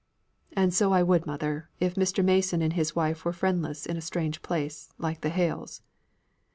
[0.53, 2.25] "And so I would, mother, if Mr.
[2.25, 5.83] Mason and his wife were friendless in a strange place, like the Hales."